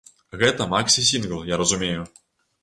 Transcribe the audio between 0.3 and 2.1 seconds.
Гэта максі-сінгл, я разумею?